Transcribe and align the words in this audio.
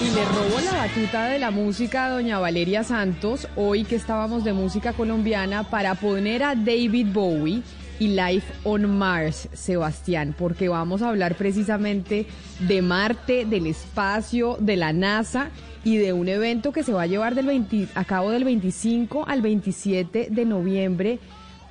Y 0.00 0.10
le 0.10 0.24
robo 0.24 0.60
la 0.64 0.72
batuta 0.72 1.26
de 1.26 1.38
la 1.38 1.50
música 1.50 2.06
a 2.06 2.10
doña 2.10 2.38
Valeria 2.38 2.84
Santos, 2.84 3.48
hoy 3.56 3.84
que 3.84 3.96
estábamos 3.96 4.44
de 4.44 4.52
música 4.52 4.92
colombiana, 4.92 5.64
para 5.64 5.94
poner 5.94 6.42
a 6.42 6.54
David 6.54 7.08
Bowie 7.12 7.62
y 7.98 8.08
Life 8.08 8.52
on 8.64 8.98
Mars, 8.98 9.48
Sebastián, 9.52 10.34
porque 10.36 10.68
vamos 10.68 11.02
a 11.02 11.08
hablar 11.08 11.36
precisamente 11.36 12.26
de 12.60 12.82
Marte, 12.82 13.44
del 13.44 13.66
espacio, 13.66 14.56
de 14.60 14.76
la 14.76 14.92
NASA 14.92 15.50
y 15.84 15.98
de 15.98 16.12
un 16.12 16.28
evento 16.28 16.72
que 16.72 16.82
se 16.82 16.92
va 16.92 17.02
a 17.02 17.06
llevar 17.06 17.34
del 17.34 17.88
a 17.94 18.04
cabo 18.04 18.30
del 18.30 18.44
25 18.44 19.26
al 19.28 19.42
27 19.42 20.28
de 20.30 20.44
noviembre 20.44 21.18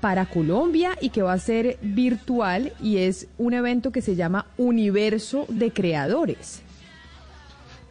para 0.04 0.26
Colombia 0.26 0.98
y 1.00 1.12
que 1.12 1.22
va 1.22 1.32
a 1.32 1.40
ser 1.40 1.78
virtual 1.82 2.74
y 2.82 2.98
es 2.98 3.30
un 3.38 3.54
evento 3.54 3.94
que 3.94 4.02
se 4.02 4.18
llama 4.18 4.48
Universo 4.58 5.46
de 5.48 5.72
Creadores. 5.72 6.62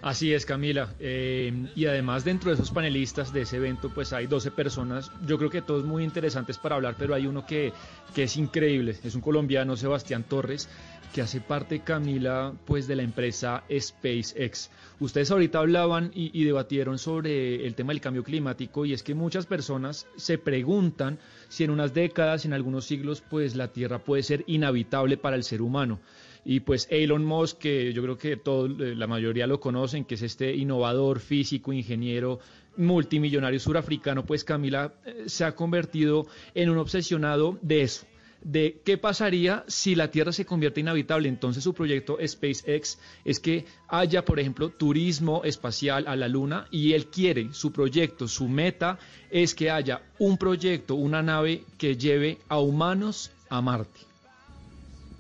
Así 0.03 0.35
es, 0.35 0.45
Camila. 0.45 0.93
Eh, 1.01 1.69
y 1.75 1.87
además 1.87 2.23
dentro 2.23 2.51
de 2.51 2.57
esos 2.57 2.71
panelistas 2.71 3.33
de 3.33 3.41
ese 3.43 3.57
evento, 3.57 3.89
pues 3.95 4.13
hay 4.13 4.27
12 4.27 4.51
personas. 4.51 5.11
Yo 5.27 5.39
creo 5.39 5.49
que 5.49 5.63
todos 5.63 5.85
muy 5.85 6.05
interesantes 6.05 6.59
para 6.59 6.75
hablar, 6.75 6.97
pero 6.99 7.15
hay 7.15 7.27
uno 7.27 7.47
que, 7.47 7.73
que 8.15 8.25
es 8.25 8.37
increíble. 8.37 8.95
Es 9.03 9.15
un 9.15 9.23
colombiano, 9.23 9.75
Sebastián 9.75 10.25
Torres, 10.25 10.69
que 11.15 11.23
hace 11.23 11.41
parte, 11.41 11.81
Camila, 11.81 12.53
pues 12.67 12.87
de 12.89 12.97
la 12.97 13.05
empresa 13.05 13.63
SpaceX. 13.71 14.71
Ustedes 14.99 15.31
ahorita 15.31 15.61
hablaban 15.61 16.11
y, 16.15 16.31
y 16.39 16.45
debatieron 16.45 16.99
sobre 16.99 17.67
el 17.67 17.75
tema 17.75 17.93
del 17.93 18.01
cambio 18.01 18.25
climático 18.25 18.85
y 18.85 18.93
es 18.93 19.03
que 19.03 19.15
muchas 19.15 19.47
personas 19.47 20.07
se 20.17 20.37
preguntan 20.37 21.19
si 21.53 21.65
en 21.65 21.71
unas 21.71 21.93
décadas, 21.93 22.47
en 22.47 22.55
algunos 22.55 22.87
siglos, 22.87 23.23
pues 23.29 23.57
la 23.57 23.69
Tierra 23.69 23.99
puede 23.99 24.23
ser 24.23 24.43
inhabitable 24.47 25.19
para 25.19 25.37
el 25.37 25.45
ser 25.45 25.61
humano. 25.61 26.01
Y 26.47 26.61
pues 26.61 26.89
Elon 26.91 27.27
Musk, 27.27 27.59
que 27.59 27.93
yo 27.93 28.03
creo 28.03 28.17
que 28.17 28.39
todo, 28.39 28.65
eh, 28.65 28.97
la 28.97 29.07
mayoría 29.07 29.47
lo 29.47 29.61
conocen, 29.61 30.07
que 30.07 30.15
es 30.15 30.23
este 30.23 30.57
innovador, 30.57 31.21
físico, 31.21 31.75
ingeniero, 31.75 32.41
multimillonario 32.79 33.61
surafricano, 33.61 34.25
pues 34.25 34.45
Camila 34.45 34.95
eh, 35.05 35.25
se 35.27 35.45
ha 35.45 35.55
convertido 35.55 36.27
en 36.55 36.71
un 36.71 36.79
obsesionado 36.79 37.59
de 37.61 37.83
eso, 37.83 38.07
de 38.45 38.81
qué 38.85 38.99
pasaría 38.99 39.65
si 39.69 39.95
la 39.95 40.11
Tierra 40.11 40.33
se 40.33 40.45
convierte 40.45 40.81
inhabitable. 40.81 41.29
Entonces 41.29 41.65
su 41.65 41.75
proyecto 41.75 42.19
SpaceX 42.25 42.99
es 43.25 43.41
que 43.41 43.65
haya, 43.89 44.25
por 44.25 44.41
ejemplo, 44.41 44.71
turismo 44.71 45.43
espacial 45.45 46.07
a 46.07 46.17
la 46.17 46.29
Luna 46.29 46.67
y 46.71 46.93
él 46.93 47.07
quiere, 47.07 47.53
su 47.53 47.73
proyecto, 47.73 48.29
su 48.29 48.49
meta 48.49 48.99
es 49.31 49.55
que 49.55 49.71
haya 49.71 50.03
un 50.19 50.37
proyecto, 50.39 50.95
una 50.95 51.23
nave 51.23 51.65
que 51.79 51.97
lleve 51.97 52.39
a 52.49 52.59
humanos 52.59 53.31
a 53.49 53.61
Marte. 53.61 54.12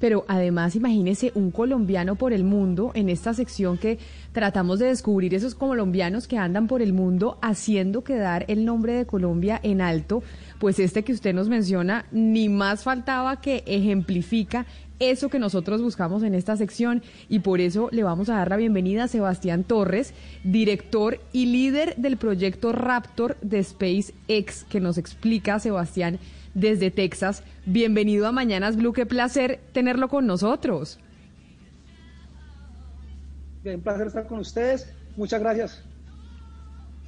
Pero 0.02 0.24
además, 0.26 0.74
imagínese 0.74 1.30
un 1.36 1.52
colombiano 1.52 2.16
por 2.16 2.32
el 2.32 2.42
mundo 2.42 2.90
en 2.94 3.08
esta 3.08 3.34
sección 3.34 3.78
que 3.78 4.00
tratamos 4.32 4.80
de 4.80 4.86
descubrir 4.86 5.32
esos 5.32 5.54
colombianos 5.54 6.26
que 6.26 6.38
andan 6.38 6.66
por 6.66 6.82
el 6.82 6.92
mundo 6.92 7.38
haciendo 7.40 8.02
quedar 8.02 8.44
el 8.48 8.64
nombre 8.64 8.94
de 8.94 9.06
Colombia 9.06 9.60
en 9.62 9.80
alto. 9.80 10.24
Pues 10.58 10.80
este 10.80 11.04
que 11.04 11.12
usted 11.12 11.32
nos 11.32 11.48
menciona, 11.48 12.06
ni 12.10 12.48
más 12.48 12.82
faltaba 12.82 13.40
que 13.40 13.62
ejemplifica 13.64 14.66
eso 15.10 15.28
que 15.28 15.38
nosotros 15.40 15.82
buscamos 15.82 16.22
en 16.22 16.34
esta 16.34 16.56
sección 16.56 17.02
y 17.28 17.40
por 17.40 17.60
eso 17.60 17.88
le 17.90 18.04
vamos 18.04 18.28
a 18.28 18.36
dar 18.36 18.50
la 18.50 18.56
bienvenida 18.56 19.04
a 19.04 19.08
Sebastián 19.08 19.64
Torres, 19.64 20.14
director 20.44 21.18
y 21.32 21.46
líder 21.46 21.96
del 21.96 22.16
proyecto 22.16 22.72
Raptor 22.72 23.36
de 23.40 23.64
SpaceX, 23.64 24.64
que 24.64 24.80
nos 24.80 24.98
explica, 24.98 25.58
Sebastián, 25.58 26.18
desde 26.54 26.90
Texas. 26.92 27.42
Bienvenido 27.66 28.28
a 28.28 28.32
Mañanas 28.32 28.76
Blue, 28.76 28.92
qué 28.92 29.04
placer 29.04 29.60
tenerlo 29.72 30.08
con 30.08 30.26
nosotros. 30.26 31.00
Bien, 33.64 33.76
un 33.76 33.82
placer 33.82 34.06
estar 34.06 34.26
con 34.26 34.38
ustedes. 34.38 34.92
Muchas 35.16 35.40
gracias. 35.40 35.82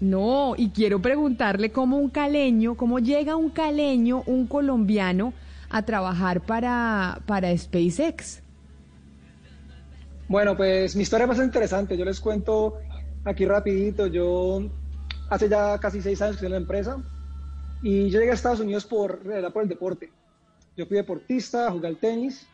No, 0.01 0.55
y 0.57 0.71
quiero 0.71 1.01
preguntarle 1.01 1.71
cómo 1.71 1.99
un 1.99 2.11
caleño, 2.11 2.75
cómo 2.75 2.99
llega 2.99 3.37
un 3.37 3.51
caleño, 3.51 4.23
un 4.27 4.47
colombiano, 4.47 5.33
a 5.71 5.83
trabajar 5.83 6.41
para, 6.41 7.21
para 7.27 7.57
SpaceX. 7.57 8.43
Bueno, 10.29 10.57
pues 10.57 10.97
mi 10.97 11.03
historia 11.03 11.25
es 11.25 11.29
más 11.29 11.39
interesante. 11.39 11.97
Yo 11.97 12.05
les 12.05 12.21
cuento 12.21 12.79
aquí 13.25 13.45
rapidito. 13.45 14.07
Yo 14.07 14.71
hace 15.29 15.49
ya 15.49 15.79
casi 15.79 16.01
seis 16.01 16.21
años 16.23 16.37
que 16.37 16.37
estoy 16.37 16.47
en 16.47 16.53
la 16.53 16.59
empresa. 16.59 16.97
Y 17.83 18.09
yo 18.11 18.19
llegué 18.19 18.31
a 18.31 18.35
Estados 18.35 18.61
Unidos 18.61 18.87
por, 18.87 19.21
por 19.53 19.63
el 19.63 19.69
deporte. 19.69 20.11
Yo 20.77 20.87
fui 20.87 20.97
deportista, 20.97 21.71
jugué 21.71 21.89
al 21.89 21.99
tenis 21.99 22.47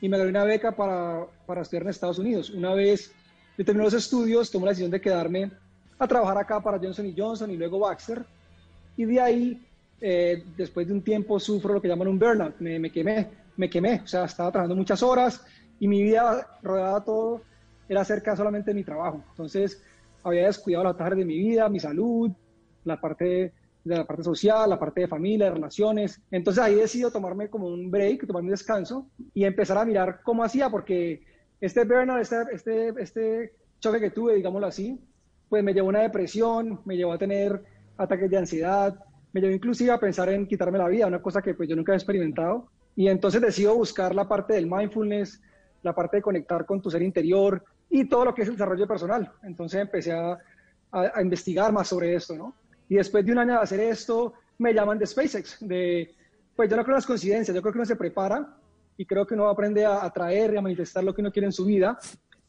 y 0.00 0.08
me 0.08 0.16
gané 0.16 0.30
una 0.30 0.44
beca 0.44 0.72
para, 0.72 1.26
para 1.46 1.62
estudiar 1.62 1.82
en 1.82 1.88
Estados 1.90 2.18
Unidos. 2.18 2.50
Una 2.50 2.72
vez 2.74 3.12
yo 3.58 3.64
terminé 3.64 3.84
los 3.84 3.94
estudios, 3.94 4.50
tomé 4.50 4.66
la 4.66 4.70
decisión 4.70 4.90
de 4.90 5.00
quedarme 5.00 5.50
a 5.98 6.06
trabajar 6.06 6.38
acá 6.38 6.60
para 6.60 6.78
Johnson 6.78 7.12
Johnson 7.16 7.50
y 7.50 7.56
luego 7.56 7.78
Baxter. 7.78 8.24
Y 8.96 9.04
de 9.04 9.20
ahí, 9.20 9.66
eh, 10.00 10.44
después 10.56 10.86
de 10.86 10.92
un 10.92 11.02
tiempo, 11.02 11.38
sufro 11.40 11.74
lo 11.74 11.80
que 11.80 11.88
llaman 11.88 12.08
un 12.08 12.18
burnout. 12.18 12.58
Me, 12.58 12.90
quemé, 12.90 13.28
me 13.56 13.70
quemé. 13.70 14.00
O 14.04 14.06
sea, 14.06 14.24
estaba 14.24 14.50
trabajando 14.50 14.76
muchas 14.76 15.02
horas 15.02 15.44
y 15.78 15.88
mi 15.88 16.02
vida 16.02 16.58
rodeada 16.62 17.04
todo 17.04 17.42
era 17.88 18.04
cerca 18.04 18.36
solamente 18.36 18.70
de 18.70 18.74
mi 18.74 18.84
trabajo. 18.84 19.22
Entonces, 19.30 19.82
había 20.22 20.46
descuidado 20.46 20.84
la 20.84 20.96
tarde 20.96 21.20
de 21.20 21.24
mi 21.24 21.38
vida, 21.38 21.68
mi 21.68 21.80
salud, 21.80 22.30
la 22.84 23.00
parte 23.00 23.52
de 23.84 23.96
la 23.96 24.04
parte 24.04 24.24
social, 24.24 24.68
la 24.68 24.78
parte 24.78 25.02
de 25.02 25.08
familia, 25.08 25.46
de 25.46 25.52
relaciones. 25.52 26.20
Entonces 26.32 26.62
ahí 26.62 26.74
decido 26.74 27.12
tomarme 27.12 27.48
como 27.48 27.68
un 27.68 27.88
break, 27.88 28.26
tomarme 28.26 28.48
un 28.48 28.54
descanso 28.54 29.06
y 29.32 29.44
empezar 29.44 29.78
a 29.78 29.84
mirar 29.84 30.20
cómo 30.24 30.42
hacía, 30.42 30.68
porque 30.68 31.22
este 31.60 31.84
burnout, 31.84 32.20
este, 32.20 32.36
este, 32.52 32.88
este 33.00 33.52
choque 33.78 34.00
que 34.00 34.10
tuve, 34.10 34.34
digámoslo 34.34 34.66
así, 34.66 34.98
pues 35.48 35.62
me 35.62 35.72
llevó 35.72 35.86
a 35.86 35.90
una 35.90 36.02
depresión, 36.02 36.80
me 36.84 36.96
llevó 36.96 37.12
a 37.12 37.18
tener 37.18 37.62
ataques 37.96 38.28
de 38.28 38.36
ansiedad, 38.36 38.98
me 39.36 39.42
llevó 39.42 39.52
inclusive 39.52 39.90
a 39.90 40.00
pensar 40.00 40.30
en 40.30 40.46
quitarme 40.46 40.78
la 40.78 40.88
vida, 40.88 41.06
una 41.06 41.20
cosa 41.20 41.42
que 41.42 41.52
pues 41.52 41.68
yo 41.68 41.76
nunca 41.76 41.92
he 41.92 41.96
experimentado. 41.96 42.70
Y 42.94 43.08
entonces 43.08 43.38
decido 43.42 43.74
buscar 43.74 44.14
la 44.14 44.26
parte 44.26 44.54
del 44.54 44.66
mindfulness, 44.66 45.42
la 45.82 45.94
parte 45.94 46.16
de 46.16 46.22
conectar 46.22 46.64
con 46.64 46.80
tu 46.80 46.90
ser 46.90 47.02
interior 47.02 47.62
y 47.90 48.08
todo 48.08 48.24
lo 48.24 48.34
que 48.34 48.40
es 48.40 48.48
el 48.48 48.54
desarrollo 48.54 48.88
personal. 48.88 49.30
Entonces 49.42 49.82
empecé 49.82 50.12
a, 50.12 50.38
a 50.90 51.20
investigar 51.20 51.70
más 51.70 51.86
sobre 51.86 52.14
esto, 52.14 52.34
¿no? 52.34 52.54
Y 52.88 52.94
después 52.94 53.26
de 53.26 53.32
un 53.32 53.38
año 53.38 53.52
de 53.52 53.60
hacer 53.60 53.80
esto, 53.80 54.32
me 54.56 54.72
llaman 54.72 54.98
de 54.98 55.06
SpaceX. 55.06 55.58
De, 55.60 56.14
pues 56.54 56.70
yo 56.70 56.76
no 56.78 56.82
creo 56.82 56.94
en 56.94 56.96
las 56.96 57.06
coincidencias, 57.06 57.54
yo 57.54 57.60
creo 57.60 57.74
que 57.74 57.78
uno 57.78 57.84
se 57.84 57.96
prepara 57.96 58.56
y 58.96 59.04
creo 59.04 59.26
que 59.26 59.34
uno 59.34 59.50
aprende 59.50 59.84
a 59.84 60.02
atraer 60.02 60.54
y 60.54 60.56
a 60.56 60.62
manifestar 60.62 61.04
lo 61.04 61.14
que 61.14 61.20
uno 61.20 61.30
quiere 61.30 61.44
en 61.44 61.52
su 61.52 61.66
vida. 61.66 61.98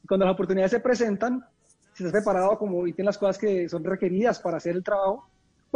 Y 0.01 0.07
cuando 0.07 0.25
las 0.25 0.35
oportunidades 0.35 0.71
se 0.71 0.79
presentan, 0.79 1.43
si 1.91 2.05
estás 2.05 2.23
preparado 2.23 2.57
como 2.57 2.87
y 2.87 2.93
tienes 2.93 3.07
las 3.07 3.17
cosas 3.17 3.37
que 3.37 3.67
son 3.67 3.83
requeridas 3.83 4.39
para 4.39 4.55
hacer 4.55 4.73
el 4.73 4.85
trabajo, 4.85 5.27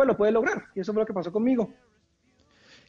lo 0.06 0.17
puedes 0.17 0.34
lograr. 0.34 0.66
Y 0.75 0.81
eso 0.81 0.94
fue 0.94 1.01
lo 1.01 1.06
que 1.06 1.13
pasó 1.13 1.31
conmigo. 1.31 1.73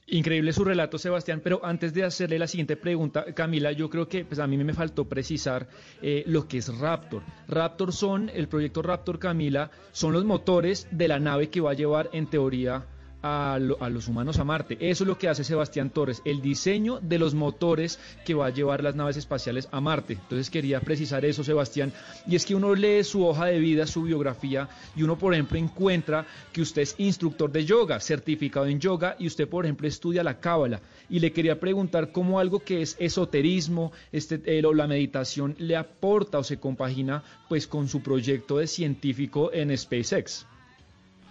Increíble 0.06 0.52
su 0.52 0.64
relato, 0.64 0.98
Sebastián, 0.98 1.40
pero 1.42 1.64
antes 1.64 1.94
de 1.94 2.04
hacerle 2.04 2.38
la 2.38 2.48
siguiente 2.48 2.76
pregunta, 2.76 3.24
Camila, 3.34 3.70
yo 3.72 3.88
creo 3.88 4.08
que 4.08 4.24
pues 4.24 4.40
a 4.40 4.46
mí 4.46 4.56
me 4.58 4.74
faltó 4.74 5.08
precisar 5.08 5.68
eh, 6.02 6.24
lo 6.26 6.48
que 6.48 6.58
es 6.58 6.76
Raptor. 6.76 7.22
Raptor 7.48 7.92
son, 7.92 8.28
el 8.28 8.48
proyecto 8.48 8.82
Raptor, 8.82 9.18
Camila, 9.18 9.70
son 9.92 10.12
los 10.12 10.24
motores 10.24 10.88
de 10.90 11.08
la 11.08 11.20
nave 11.20 11.50
que 11.50 11.60
va 11.60 11.70
a 11.70 11.74
llevar 11.74 12.10
en 12.12 12.26
teoría 12.26 12.84
a, 13.22 13.58
los 13.58 14.08
humanos 14.08 14.38
a 14.38 14.44
Marte. 14.44 14.76
Eso 14.80 15.04
es 15.04 15.08
lo 15.08 15.18
que 15.18 15.28
hace 15.28 15.44
Sebastián 15.44 15.90
Torres, 15.90 16.22
el 16.24 16.42
diseño 16.42 16.98
de 17.00 17.18
los 17.18 17.34
motores 17.34 17.98
que 18.24 18.34
va 18.34 18.46
a 18.46 18.50
llevar 18.50 18.82
las 18.82 18.94
naves 18.94 19.16
espaciales 19.16 19.68
a 19.70 19.80
Marte. 19.80 20.14
Entonces 20.14 20.50
quería 20.50 20.80
precisar 20.80 21.24
eso, 21.24 21.44
Sebastián. 21.44 21.92
Y 22.26 22.36
es 22.36 22.44
que 22.44 22.54
uno 22.54 22.74
lee 22.74 23.04
su 23.04 23.24
hoja 23.24 23.46
de 23.46 23.58
vida, 23.58 23.86
su 23.86 24.02
biografía, 24.02 24.68
y 24.96 25.02
uno, 25.02 25.16
por 25.16 25.34
ejemplo, 25.34 25.58
encuentra 25.58 26.26
que 26.52 26.62
usted 26.62 26.82
es 26.82 26.94
instructor 26.98 27.50
de 27.52 27.64
yoga, 27.64 28.00
certificado 28.00 28.66
en 28.66 28.80
yoga, 28.80 29.16
y 29.18 29.26
usted, 29.26 29.48
por 29.48 29.64
ejemplo, 29.64 29.86
estudia 29.86 30.24
la 30.24 30.40
cábala. 30.40 30.80
Y 31.08 31.20
le 31.20 31.32
quería 31.32 31.60
preguntar 31.60 32.12
cómo 32.12 32.38
algo 32.38 32.60
que 32.60 32.82
es 32.82 32.96
esoterismo, 32.98 33.92
este, 34.10 34.64
o 34.64 34.74
la 34.74 34.86
meditación, 34.86 35.54
le 35.58 35.76
aporta 35.76 36.38
o 36.38 36.44
se 36.44 36.58
compagina 36.58 37.22
pues 37.48 37.66
con 37.66 37.88
su 37.88 38.02
proyecto 38.02 38.58
de 38.58 38.66
científico 38.66 39.52
en 39.52 39.76
SpaceX. 39.76 40.46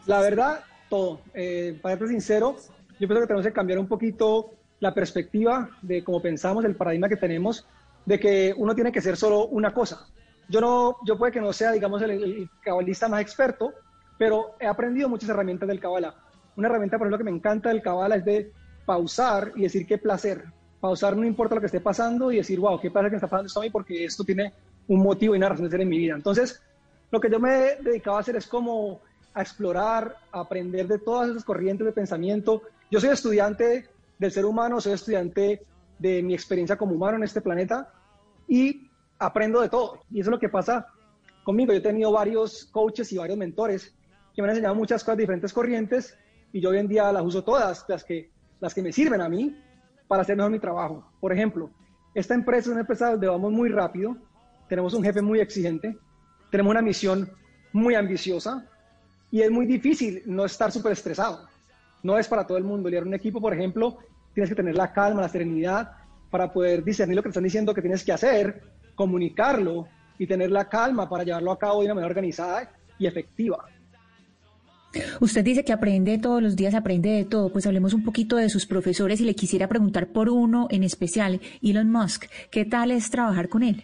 La 0.06 0.22
verdad, 0.22 0.64
todo. 0.92 1.22
Eh, 1.34 1.80
para 1.82 1.98
ser 1.98 2.10
sincero, 2.10 2.58
yo 3.00 3.08
pienso 3.08 3.22
que 3.22 3.28
tenemos 3.28 3.46
que 3.46 3.54
cambiar 3.54 3.80
un 3.80 3.88
poquito 3.88 4.52
la 4.82 4.94
perspectiva 4.94 5.70
de 5.82 6.04
cómo 6.04 6.22
pensamos, 6.22 6.66
el 6.66 6.76
paradigma 6.76 7.08
que 7.08 7.16
tenemos, 7.16 7.66
de 8.06 8.20
que 8.20 8.54
uno 8.58 8.76
tiene 8.76 8.92
que 8.92 9.02
ser 9.02 9.16
solo 9.16 9.48
una 9.48 9.74
cosa. 9.74 10.06
Yo 10.50 10.60
no, 10.60 10.98
yo 11.06 11.18
puede 11.18 11.32
que 11.32 11.40
no 11.40 11.54
sea, 11.54 11.72
digamos, 11.72 12.02
el, 12.02 12.50
cabalista 12.62 13.08
más 13.08 13.22
experto, 13.22 13.72
pero 14.18 14.56
he 14.60 14.68
aprendido 14.68 15.08
muchas 15.08 15.30
herramientas 15.30 15.70
del 15.70 15.80
cabala. 15.80 16.14
Una 16.58 16.68
herramienta, 16.68 16.98
por 16.98 17.08
ejemplo, 17.08 17.18
que 17.20 17.32
me 17.32 17.38
encanta 17.38 17.70
del 17.70 17.82
cabala 17.82 18.18
es 18.18 18.26
de 18.26 18.52
pausar 18.86 19.54
y 19.56 19.62
decir 19.62 19.88
qué 19.88 19.98
placer. 19.98 20.44
Pausar 20.82 21.16
no 21.16 21.26
importa 21.26 21.56
lo 21.56 21.62
que 21.62 21.68
esté 21.68 21.80
pasando 21.80 22.32
y 22.32 22.38
decir, 22.38 22.60
wow, 22.60 22.80
qué 22.82 22.92
placer 22.92 23.12
que 23.12 23.16
está 23.16 23.28
pasando 23.28 23.48
esto 23.48 23.62
a 23.62 23.64
mí 23.64 23.70
porque 23.70 24.04
esto 24.04 24.26
tiene 24.26 24.52
un 24.90 25.02
motivo 25.02 25.36
y 25.36 25.38
una 25.38 25.48
razón 25.48 25.66
de 25.66 25.72
ser 25.72 25.82
en 25.82 25.90
mi 25.90 26.00
vida. 26.00 26.16
Entonces, 26.16 26.62
lo 27.12 27.22
que 27.22 27.30
yo 27.30 27.40
me 27.40 27.50
he 27.56 27.76
dedicado 27.82 28.18
a 28.18 28.20
hacer 28.20 28.36
es 28.36 28.48
como 28.48 29.00
a 29.34 29.42
explorar, 29.42 30.18
a 30.32 30.42
aprender 30.42 30.88
de 30.88 31.00
todas 31.00 31.30
esas 31.30 31.44
corrientes 31.44 31.86
de 31.86 31.94
pensamiento. 31.94 32.64
Yo 32.90 33.00
soy 33.00 33.10
estudiante 33.10 33.88
del 34.20 34.32
ser 34.32 34.46
humano, 34.46 34.82
soy 34.82 34.94
estudiante 34.94 35.66
de 36.00 36.24
mi 36.24 36.34
experiencia 36.34 36.78
como 36.78 36.96
humano 36.96 37.18
en 37.18 37.24
este 37.24 37.42
planeta 37.42 37.94
y 38.48 38.90
aprendo 39.20 39.62
de 39.62 39.70
todo. 39.70 40.00
Y 40.12 40.20
eso 40.20 40.30
es 40.30 40.32
lo 40.32 40.40
que 40.40 40.50
pasa 40.50 40.88
conmigo. 41.44 41.72
Yo 41.72 41.80
he 41.80 41.82
tenido 41.82 42.12
varios 42.12 42.66
coaches 42.66 43.12
y 43.12 43.18
varios 43.18 43.38
mentores 43.38 43.96
que 44.36 44.42
me 44.42 44.48
han 44.48 44.52
enseñado 44.52 44.76
muchas 44.76 45.04
cosas, 45.04 45.18
diferentes 45.18 45.54
corrientes, 45.54 46.18
y 46.54 46.62
yo 46.62 46.70
hoy 46.70 46.78
en 46.78 46.88
día 46.88 47.12
las 47.12 47.24
uso 47.24 47.44
todas, 47.44 47.86
las 47.88 48.04
que, 48.04 48.32
las 48.60 48.74
que 48.74 48.82
me 48.82 48.92
sirven 48.92 49.22
a 49.22 49.30
mí 49.30 49.56
para 50.08 50.24
hacer 50.24 50.36
mejor 50.36 50.52
mi 50.52 50.60
trabajo. 50.60 51.12
Por 51.20 51.34
ejemplo, 51.34 51.70
esta 52.14 52.34
empresa 52.34 52.62
es 52.62 52.72
una 52.72 52.82
empresa 52.82 53.12
donde 53.12 53.28
vamos 53.28 53.52
muy 53.52 53.70
rápido, 53.70 54.18
tenemos 54.68 54.94
un 54.94 55.04
jefe 55.04 55.22
muy 55.22 55.40
exigente, 55.40 55.98
tenemos 56.50 56.72
una 56.72 56.82
misión 56.82 57.30
muy 57.74 57.96
ambiciosa 57.96 58.70
y 59.32 59.42
es 59.42 59.50
muy 59.50 59.66
difícil 59.66 60.22
no 60.26 60.46
estar 60.46 60.72
súper 60.72 60.92
estresado. 60.92 61.48
No 62.04 62.18
es 62.18 62.28
para 62.28 62.46
todo 62.46 62.58
el 62.58 62.64
mundo. 62.64 62.90
Liderar 62.90 63.08
un 63.08 63.14
equipo, 63.14 63.40
por 63.40 63.54
ejemplo, 63.54 63.98
tienes 64.34 64.50
que 64.50 64.56
tener 64.56 64.76
la 64.76 64.92
calma, 64.92 65.22
la 65.22 65.30
serenidad 65.30 65.92
para 66.30 66.52
poder 66.52 66.84
discernir 66.84 67.16
lo 67.16 67.24
que 67.24 67.28
te 67.28 67.32
están 67.32 67.44
diciendo 67.44 67.74
que 67.74 67.82
tienes 67.82 68.04
que 68.04 68.12
hacer, 68.12 68.62
comunicarlo 68.96 69.88
y 70.18 70.28
tener 70.28 70.52
la 70.52 70.68
calma 70.68 71.10
para 71.10 71.24
llevarlo 71.24 71.52
a 71.52 71.60
cabo 71.60 71.80
de 71.80 71.86
una 71.86 71.96
manera 71.96 72.10
organizada 72.10 72.72
y 73.00 73.08
efectiva. 73.08 73.66
Usted 75.22 75.44
dice 75.44 75.64
que 75.64 75.72
aprende 75.72 76.18
todos 76.18 76.42
los 76.42 76.56
días, 76.58 76.74
aprende 76.74 77.10
de 77.12 77.24
todo. 77.24 77.52
Pues 77.52 77.66
hablemos 77.66 77.94
un 77.94 78.04
poquito 78.04 78.36
de 78.36 78.50
sus 78.50 78.66
profesores 78.66 79.22
y 79.22 79.24
le 79.24 79.36
quisiera 79.36 79.68
preguntar 79.68 80.08
por 80.08 80.30
uno 80.30 80.68
en 80.70 80.84
especial, 80.84 81.40
Elon 81.62 81.90
Musk. 81.90 82.26
¿Qué 82.50 82.66
tal 82.66 82.92
es 82.92 83.10
trabajar 83.10 83.48
con 83.48 83.64
él? 83.64 83.84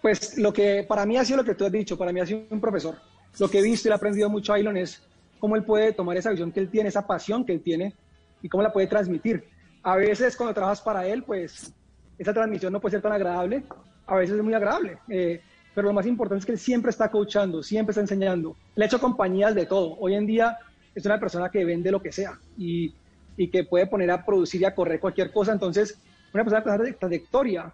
Pues 0.00 0.38
lo 0.38 0.52
que 0.52 0.86
para 0.88 1.04
mí 1.04 1.16
ha 1.18 1.24
sido 1.24 1.38
lo 1.38 1.44
que 1.44 1.54
tú 1.54 1.66
has 1.66 1.72
dicho, 1.72 1.98
para 1.98 2.12
mí 2.12 2.20
ha 2.20 2.26
sido 2.26 2.46
un 2.50 2.60
profesor. 2.60 2.96
Lo 3.38 3.48
que 3.48 3.58
he 3.60 3.62
visto 3.62 3.88
y 3.88 3.92
he 3.92 3.94
aprendido 3.94 4.28
mucho 4.28 4.52
a 4.52 4.58
Elon 4.58 4.76
es 4.76 5.02
cómo 5.38 5.56
él 5.56 5.64
puede 5.64 5.92
tomar 5.92 6.16
esa 6.16 6.30
visión 6.30 6.50
que 6.50 6.60
él 6.60 6.68
tiene, 6.68 6.88
esa 6.88 7.06
pasión 7.06 7.44
que 7.44 7.52
él 7.52 7.60
tiene 7.60 7.94
y 8.42 8.48
cómo 8.48 8.62
la 8.62 8.72
puede 8.72 8.86
transmitir. 8.86 9.44
A 9.82 9.96
veces 9.96 10.36
cuando 10.36 10.54
trabajas 10.54 10.80
para 10.80 11.06
él, 11.06 11.22
pues 11.22 11.72
esa 12.18 12.34
transmisión 12.34 12.72
no 12.72 12.80
puede 12.80 12.96
ser 12.96 13.02
tan 13.02 13.12
agradable, 13.12 13.62
a 14.06 14.16
veces 14.16 14.36
es 14.36 14.42
muy 14.42 14.54
agradable. 14.54 14.98
Eh, 15.08 15.40
pero 15.74 15.88
lo 15.88 15.94
más 15.94 16.06
importante 16.06 16.40
es 16.40 16.46
que 16.46 16.52
él 16.52 16.58
siempre 16.58 16.90
está 16.90 17.10
coachando, 17.10 17.62
siempre 17.62 17.92
está 17.92 18.00
enseñando. 18.00 18.56
Le 18.74 18.84
ha 18.84 18.86
hecho 18.86 18.98
compañías 18.98 19.54
de 19.54 19.66
todo. 19.66 19.96
Hoy 20.00 20.14
en 20.14 20.26
día 20.26 20.58
es 20.94 21.04
una 21.06 21.20
persona 21.20 21.50
que 21.50 21.64
vende 21.64 21.92
lo 21.92 22.02
que 22.02 22.10
sea 22.10 22.38
y, 22.56 22.92
y 23.36 23.48
que 23.48 23.62
puede 23.62 23.86
poner 23.86 24.10
a 24.10 24.24
producir 24.24 24.62
y 24.62 24.64
a 24.64 24.74
correr 24.74 24.98
cualquier 24.98 25.30
cosa. 25.30 25.52
Entonces, 25.52 26.00
una 26.34 26.44
persona 26.44 26.84
esa 26.84 26.98
trayectoria, 26.98 27.72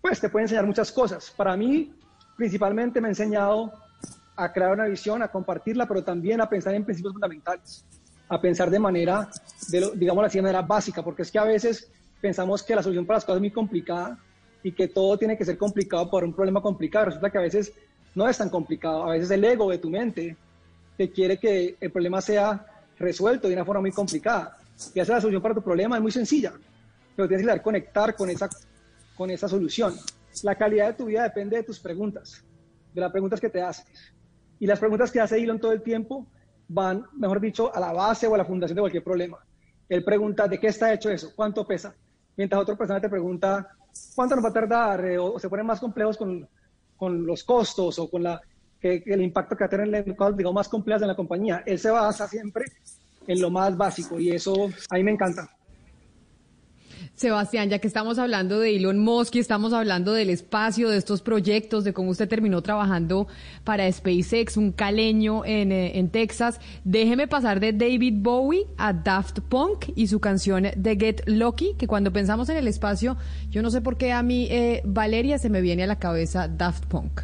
pues 0.00 0.20
te 0.20 0.28
puede 0.28 0.44
enseñar 0.44 0.64
muchas 0.64 0.92
cosas. 0.92 1.32
Para 1.36 1.56
mí, 1.56 1.92
principalmente 2.36 3.00
me 3.00 3.08
ha 3.08 3.10
enseñado 3.10 3.72
a 4.40 4.52
crear 4.52 4.72
una 4.72 4.86
visión, 4.86 5.22
a 5.22 5.28
compartirla, 5.28 5.86
pero 5.86 6.02
también 6.02 6.40
a 6.40 6.48
pensar 6.48 6.74
en 6.74 6.84
principios 6.84 7.12
fundamentales, 7.12 7.84
a 8.26 8.40
pensar 8.40 8.70
de 8.70 8.78
manera, 8.78 9.28
de 9.68 9.90
digamos 9.94 10.24
así, 10.24 10.38
de 10.38 10.42
manera 10.42 10.62
básica, 10.62 11.02
porque 11.02 11.22
es 11.22 11.30
que 11.30 11.38
a 11.38 11.44
veces 11.44 11.90
pensamos 12.22 12.62
que 12.62 12.74
la 12.74 12.82
solución 12.82 13.04
para 13.04 13.18
las 13.18 13.24
cosas 13.24 13.36
es 13.36 13.42
muy 13.42 13.50
complicada 13.50 14.18
y 14.62 14.72
que 14.72 14.88
todo 14.88 15.18
tiene 15.18 15.36
que 15.36 15.44
ser 15.44 15.58
complicado 15.58 16.08
por 16.08 16.24
un 16.24 16.32
problema 16.32 16.62
complicado. 16.62 17.06
Resulta 17.06 17.28
que 17.30 17.38
a 17.38 17.42
veces 17.42 17.74
no 18.14 18.26
es 18.26 18.38
tan 18.38 18.48
complicado, 18.48 19.04
a 19.04 19.12
veces 19.12 19.30
el 19.30 19.44
ego 19.44 19.70
de 19.70 19.78
tu 19.78 19.90
mente 19.90 20.36
te 20.96 21.10
quiere 21.10 21.38
que 21.38 21.76
el 21.78 21.90
problema 21.92 22.22
sea 22.22 22.64
resuelto 22.98 23.46
de 23.46 23.54
una 23.54 23.64
forma 23.64 23.82
muy 23.82 23.92
complicada. 23.92 24.56
Y 24.94 25.00
hacer 25.00 25.16
la 25.16 25.20
solución 25.20 25.42
para 25.42 25.54
tu 25.54 25.62
problema 25.62 25.96
es 25.96 26.02
muy 26.02 26.12
sencilla, 26.12 26.54
pero 27.14 27.28
tienes 27.28 27.44
que 27.44 27.50
saber 27.50 27.62
conectar 27.62 28.16
con 28.16 28.30
esa, 28.30 28.48
con 29.16 29.30
esa 29.30 29.48
solución. 29.48 29.94
La 30.42 30.54
calidad 30.54 30.88
de 30.88 30.94
tu 30.94 31.04
vida 31.06 31.24
depende 31.24 31.58
de 31.58 31.62
tus 31.62 31.78
preguntas, 31.78 32.42
de 32.94 33.00
las 33.02 33.12
preguntas 33.12 33.38
que 33.38 33.50
te 33.50 33.60
haces. 33.60 34.14
Y 34.60 34.66
las 34.66 34.78
preguntas 34.78 35.10
que 35.10 35.20
hace 35.20 35.38
Elon 35.38 35.58
todo 35.58 35.72
el 35.72 35.82
tiempo 35.82 36.26
van, 36.68 37.04
mejor 37.14 37.40
dicho, 37.40 37.74
a 37.74 37.80
la 37.80 37.92
base 37.92 38.26
o 38.28 38.34
a 38.34 38.38
la 38.38 38.44
fundación 38.44 38.76
de 38.76 38.82
cualquier 38.82 39.02
problema. 39.02 39.38
Él 39.88 40.04
pregunta, 40.04 40.46
¿de 40.46 40.60
qué 40.60 40.68
está 40.68 40.92
hecho 40.92 41.10
eso? 41.10 41.32
¿Cuánto 41.34 41.66
pesa? 41.66 41.92
Mientras 42.36 42.62
otra 42.62 42.76
persona 42.76 43.00
te 43.00 43.08
pregunta, 43.08 43.66
¿cuánto 44.14 44.36
nos 44.36 44.44
va 44.44 44.50
a 44.50 44.52
tardar? 44.52 45.04
Eh, 45.06 45.18
o 45.18 45.38
se 45.38 45.48
ponen 45.48 45.66
más 45.66 45.80
complejos 45.80 46.16
con, 46.16 46.46
con 46.96 47.26
los 47.26 47.42
costos 47.42 47.98
o 47.98 48.08
con 48.08 48.22
la, 48.22 48.40
que, 48.80 49.02
el 49.06 49.22
impacto 49.22 49.56
que 49.56 49.64
va 49.64 49.66
a 49.66 49.70
tener 49.70 50.16
cosas, 50.16 50.36
digamos, 50.36 50.54
más 50.54 50.68
complejas 50.68 51.02
en 51.02 51.08
la 51.08 51.16
compañía. 51.16 51.62
Él 51.66 51.78
se 51.78 51.90
basa 51.90 52.28
siempre 52.28 52.66
en 53.26 53.40
lo 53.40 53.50
más 53.50 53.76
básico 53.76 54.20
y 54.20 54.30
eso 54.30 54.70
a 54.90 54.94
mí 54.96 55.02
me 55.02 55.12
encanta. 55.12 55.48
Sebastián, 57.20 57.68
ya 57.68 57.80
que 57.80 57.86
estamos 57.86 58.18
hablando 58.18 58.60
de 58.60 58.74
Elon 58.74 58.98
Musk 58.98 59.34
y 59.34 59.40
estamos 59.40 59.74
hablando 59.74 60.14
del 60.14 60.30
espacio, 60.30 60.88
de 60.88 60.96
estos 60.96 61.20
proyectos, 61.20 61.84
de 61.84 61.92
cómo 61.92 62.12
usted 62.12 62.26
terminó 62.26 62.62
trabajando 62.62 63.28
para 63.62 63.92
SpaceX, 63.92 64.56
un 64.56 64.72
caleño 64.72 65.44
en, 65.44 65.70
eh, 65.70 66.08
Texas, 66.10 66.60
déjeme 66.82 67.28
pasar 67.28 67.60
de 67.60 67.74
David 67.74 68.14
Bowie 68.22 68.64
a 68.78 68.94
Daft 68.94 69.40
Punk 69.40 69.90
y 69.94 70.06
su 70.06 70.18
canción 70.18 70.68
de 70.74 70.96
Get 70.96 71.20
Lucky, 71.26 71.74
que 71.76 71.86
cuando 71.86 72.10
pensamos 72.10 72.48
en 72.48 72.56
el 72.56 72.66
espacio, 72.66 73.18
yo 73.50 73.60
no 73.60 73.70
sé 73.70 73.82
por 73.82 73.98
qué 73.98 74.12
a 74.12 74.22
mí, 74.22 74.48
eh, 74.50 74.80
Valeria, 74.86 75.36
se 75.36 75.50
me 75.50 75.60
viene 75.60 75.82
a 75.82 75.86
la 75.86 75.98
cabeza 75.98 76.48
Daft 76.48 76.86
Punk. 76.86 77.20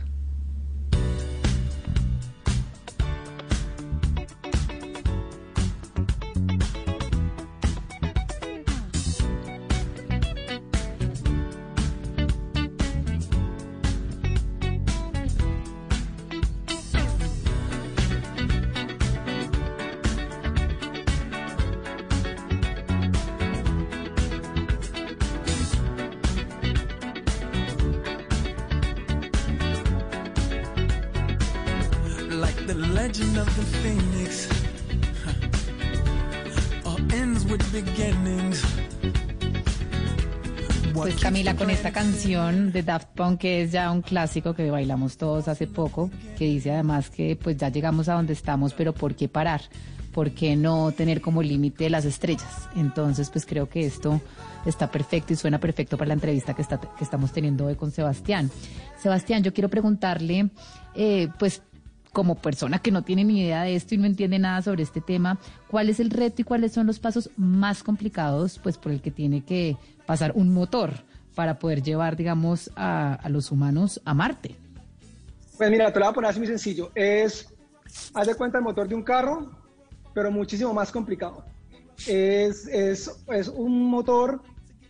Pues 40.96 41.16
Camila, 41.16 41.54
con 41.54 41.68
esta 41.68 41.92
canción 41.92 42.72
de 42.72 42.82
Daft 42.82 43.08
Punk, 43.14 43.40
que 43.40 43.62
es 43.62 43.72
ya 43.72 43.90
un 43.90 44.00
clásico 44.00 44.54
que 44.54 44.70
bailamos 44.70 45.18
todos 45.18 45.46
hace 45.46 45.66
poco, 45.66 46.10
que 46.38 46.46
dice 46.46 46.72
además 46.72 47.10
que 47.10 47.36
pues 47.36 47.58
ya 47.58 47.68
llegamos 47.68 48.08
a 48.08 48.14
donde 48.14 48.32
estamos, 48.32 48.72
pero 48.72 48.94
¿por 48.94 49.14
qué 49.14 49.28
parar? 49.28 49.60
¿Por 50.12 50.30
qué 50.30 50.56
no 50.56 50.92
tener 50.92 51.20
como 51.20 51.42
límite 51.42 51.90
las 51.90 52.06
estrellas? 52.06 52.68
Entonces, 52.76 53.28
pues 53.28 53.44
creo 53.44 53.68
que 53.68 53.84
esto 53.84 54.22
está 54.64 54.90
perfecto 54.90 55.34
y 55.34 55.36
suena 55.36 55.60
perfecto 55.60 55.98
para 55.98 56.08
la 56.08 56.14
entrevista 56.14 56.54
que, 56.54 56.62
está, 56.62 56.80
que 56.80 57.04
estamos 57.04 57.30
teniendo 57.30 57.66
hoy 57.66 57.74
con 57.74 57.90
Sebastián. 57.90 58.50
Sebastián, 58.98 59.42
yo 59.42 59.52
quiero 59.52 59.68
preguntarle, 59.68 60.48
eh, 60.94 61.28
pues 61.38 61.62
como 62.16 62.36
persona 62.36 62.78
que 62.78 62.90
no 62.90 63.02
tiene 63.02 63.24
ni 63.24 63.42
idea 63.42 63.64
de 63.64 63.76
esto 63.76 63.94
y 63.94 63.98
no 63.98 64.06
entiende 64.06 64.38
nada 64.38 64.62
sobre 64.62 64.82
este 64.82 65.02
tema, 65.02 65.38
¿cuál 65.68 65.90
es 65.90 66.00
el 66.00 66.08
reto 66.08 66.40
y 66.40 66.44
cuáles 66.44 66.72
son 66.72 66.86
los 66.86 66.98
pasos 66.98 67.28
más 67.36 67.82
complicados 67.82 68.58
pues 68.62 68.78
por 68.78 68.90
el 68.92 69.02
que 69.02 69.10
tiene 69.10 69.42
que 69.44 69.76
pasar 70.06 70.32
un 70.34 70.52
motor 70.52 70.92
para 71.34 71.58
poder 71.58 71.82
llevar, 71.82 72.16
digamos, 72.16 72.70
a, 72.76 73.18
los 73.28 73.50
humanos 73.50 74.00
a 74.04 74.14
Marte? 74.14 74.56
Pues 75.56 75.70
mira, 75.70 75.92
te 75.92 75.98
lo 75.98 76.06
voy 76.06 76.10
a 76.10 76.14
poner 76.14 76.30
así 76.30 76.38
muy 76.38 76.46
sencillo. 76.48 76.90
Es, 76.94 77.52
haz 78.14 78.26
de 78.26 78.34
cuenta 78.34 78.58
el 78.58 78.64
motor 78.64 78.88
de 78.88 78.94
un 78.94 79.02
carro, 79.02 79.50
pero 80.14 80.30
muchísimo 80.30 80.72
más 80.72 80.90
complicado. 80.90 81.44
Es, 82.06 82.66
es, 82.68 83.10
es 83.28 83.48
un 83.48 83.90
motor 83.90 84.42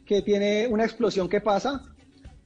que 0.05 0.23
tiene 0.23 0.69
una 0.69 0.85
explosión 0.85 1.29
que 1.29 1.41
pasa 1.41 1.83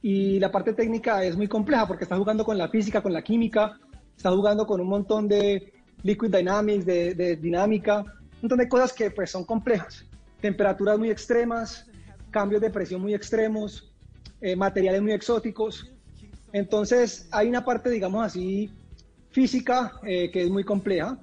y 0.01 0.39
la 0.39 0.51
parte 0.51 0.73
técnica 0.73 1.23
es 1.23 1.37
muy 1.37 1.47
compleja 1.47 1.87
porque 1.87 2.05
está 2.05 2.17
jugando 2.17 2.43
con 2.43 2.57
la 2.57 2.69
física, 2.69 3.01
con 3.01 3.13
la 3.13 3.21
química, 3.21 3.77
está 4.17 4.31
jugando 4.31 4.65
con 4.65 4.81
un 4.81 4.87
montón 4.87 5.27
de 5.27 5.73
liquid 6.03 6.35
dynamics, 6.35 6.85
de, 6.85 7.37
dinámica, 7.39 7.99
un 7.99 8.41
montón 8.41 8.57
de 8.57 8.67
cosas 8.67 8.93
que 8.93 9.11
pues 9.11 9.29
son 9.29 9.45
complejas. 9.45 10.05
Temperaturas 10.41 10.97
muy 10.97 11.11
extremas, 11.11 11.87
cambios 12.31 12.61
de 12.61 12.69
presión 12.69 13.01
muy 13.01 13.13
extremos, 13.13 13.93
eh, 14.41 14.55
materiales 14.55 15.01
muy 15.01 15.11
exóticos. 15.11 15.91
Entonces 16.53 17.27
hay 17.31 17.47
una 17.47 17.63
parte, 17.63 17.89
digamos 17.89 18.25
así, 18.25 18.71
física 19.29 19.93
eh, 20.03 20.31
que 20.31 20.43
es 20.43 20.49
muy 20.49 20.63
compleja. 20.63 21.17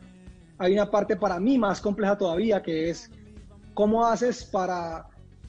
Hay 0.58 0.72
una 0.72 0.90
parte 0.90 1.16
para 1.16 1.40
mí 1.40 1.58
más 1.58 1.80
compleja 1.80 2.16
todavía 2.16 2.62
que 2.62 2.90
es 2.90 3.10
cómo 3.74 4.06
haces 4.06 4.44
para 4.44 5.06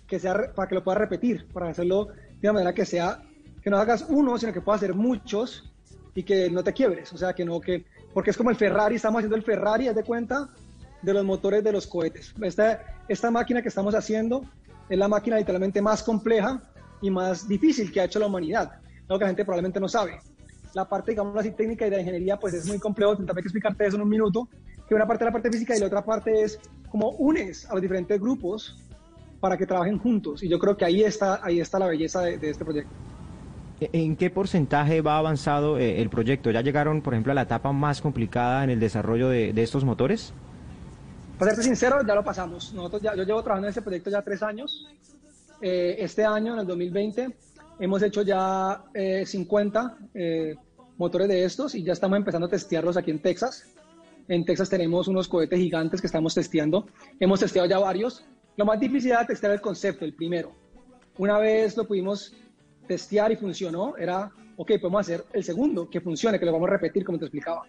que, 0.08 0.20
sea, 0.20 0.54
para 0.54 0.68
que 0.68 0.76
lo 0.76 0.84
puedas 0.84 1.00
repetir, 1.00 1.48
para 1.54 1.70
hacerlo 1.70 2.08
de 2.42 2.50
una 2.50 2.54
manera 2.54 2.74
que 2.74 2.86
sea, 2.86 3.22
que 3.62 3.70
no 3.70 3.78
hagas 3.78 4.06
uno, 4.10 4.38
sino 4.38 4.54
que 4.54 4.62
puedas 4.62 4.82
hacer 4.82 4.96
muchos 4.96 5.72
y 6.16 6.24
que 6.24 6.50
no 6.50 6.64
te 6.64 6.74
quiebres, 6.74 7.12
o 7.14 7.18
sea, 7.18 7.34
que 7.34 7.46
no, 7.46 7.60
que, 7.60 7.86
porque 8.14 8.32
es 8.32 8.38
como 8.38 8.50
el 8.50 8.56
Ferrari, 8.56 8.96
estamos 8.96 9.20
haciendo 9.20 9.36
el 9.36 9.44
Ferrari, 9.44 9.88
haz 9.88 9.96
de 9.96 10.04
cuenta, 10.04 10.50
de 11.02 11.14
los 11.14 11.24
motores 11.24 11.64
de 11.64 11.72
los 11.72 11.88
cohetes. 11.88 12.34
Esta, 12.42 12.84
esta 13.08 13.32
máquina 13.32 13.62
que 13.62 13.70
estamos 13.70 13.96
haciendo 13.96 14.44
es 14.90 14.98
la 14.98 15.08
máquina 15.08 15.38
literalmente 15.38 15.82
más 15.82 16.04
compleja 16.04 16.62
y 17.02 17.10
más 17.10 17.48
difícil 17.48 17.92
que 17.92 18.02
ha 18.02 18.06
hecho 18.06 18.20
la 18.20 18.28
humanidad, 18.28 18.72
lo 19.08 19.18
que 19.18 19.24
la 19.24 19.30
gente 19.30 19.46
probablemente 19.46 19.80
no 19.80 19.88
sabe. 19.88 20.20
La 20.74 20.88
parte, 20.88 21.12
digamos 21.12 21.38
así, 21.38 21.52
técnica 21.52 21.88
y 21.88 21.90
de 21.90 22.00
ingeniería, 22.00 22.38
pues 22.38 22.54
es 22.54 22.68
muy 22.68 22.80
complejo, 22.80 23.18
que 23.18 23.40
explicarte 23.40 23.86
eso 23.86 23.96
en 23.96 24.04
un 24.04 24.10
minuto, 24.10 24.48
que 24.88 24.96
una 24.96 25.08
parte 25.08 25.24
es 25.24 25.28
la 25.28 25.32
parte 25.32 25.52
física 25.52 25.76
y 25.76 25.80
la 25.80 25.88
otra 25.88 26.04
parte 26.04 26.42
es 26.42 26.60
cómo 26.90 27.12
unes 27.12 27.70
a 27.70 27.74
los 27.74 27.82
diferentes 27.82 28.20
grupos 28.20 28.78
para 29.40 29.58
que 29.58 29.66
trabajen 29.66 29.98
juntos. 29.98 30.44
Y 30.44 30.50
yo 30.50 30.60
creo 30.60 30.76
que 30.76 30.86
ahí 30.86 31.04
está, 31.04 31.40
ahí 31.44 31.60
está 31.60 31.80
la 31.80 31.88
belleza 31.88 32.22
de 32.22 32.50
este 32.50 32.66
proyecto. 32.66 32.94
¿En 33.82 34.18
qué 34.18 34.30
porcentaje 34.30 35.02
va 35.02 35.18
avanzado 35.18 35.78
eh, 35.78 36.02
el 36.02 36.10
proyecto? 36.10 36.52
¿Ya 36.52 36.62
llegaron, 36.62 37.02
por 37.02 37.14
ejemplo, 37.14 37.32
a 37.32 37.36
la 37.36 37.44
etapa 37.44 37.72
más 37.72 38.02
complicada 38.02 38.64
en 38.66 38.70
el 38.70 38.80
desarrollo 38.80 39.30
de, 39.30 39.54
estos 39.56 39.86
motores? 39.86 40.34
Para 41.40 41.52
serte 41.52 41.64
sincero, 41.64 42.06
ya 42.06 42.16
lo 42.16 42.24
pasamos. 42.24 42.74
Nosotros 42.74 43.02
ya, 43.02 43.16
yo 43.16 43.24
llevo 43.24 43.42
trabajando 43.42 43.68
en 43.68 43.70
este 43.70 43.82
proyecto 43.82 44.10
ya 44.10 44.22
tres 44.22 44.44
años. 44.44 44.86
Eh, 45.62 45.96
este 46.00 46.26
año, 46.26 46.54
en 46.54 46.60
el 46.60 46.68
2020, 46.68 47.30
hemos 47.80 48.04
hecho 48.04 48.24
ya 48.24 48.84
50 49.26 49.98
eh, 50.14 50.56
motores 50.98 51.30
de 51.30 51.46
estos 51.46 51.76
y 51.76 51.84
ya 51.84 51.94
estamos 51.94 52.18
empezando 52.18 52.48
a 52.48 52.50
testearlos 52.50 52.98
aquí 52.98 53.12
en 53.12 53.20
Texas. 53.20 53.64
En 54.28 54.44
Texas 54.44 54.70
tenemos 54.70 55.08
unos 55.08 55.30
cohetes 55.30 55.58
gigantes 55.58 56.02
que 56.02 56.08
estamos 56.08 56.36
testeando. 56.36 56.88
Hemos 57.22 57.40
testeado 57.40 57.70
ya 57.70 57.80
varios. 57.80 58.26
Lo 58.58 58.66
más 58.66 58.78
difícil 58.78 59.12
era 59.12 59.26
testear 59.26 59.54
el 59.54 59.62
concepto, 59.62 60.04
el 60.04 60.14
primero. 60.14 60.52
Una 61.18 61.40
vez 61.40 61.78
lo 61.78 61.88
pudimos 61.88 62.34
testear 62.86 63.32
y 63.32 63.38
funcionó, 63.38 63.96
era, 63.96 64.30
ok, 64.58 64.72
podemos 64.82 65.00
hacer 65.00 65.24
el 65.32 65.46
segundo, 65.46 65.90
que 65.90 66.02
funcione, 66.02 66.38
que 66.38 66.46
lo 66.46 66.52
vamos 66.52 66.68
a 66.68 66.72
repetir 66.72 67.06
como 67.06 67.18
te 67.18 67.26
explicaba. 67.26 67.64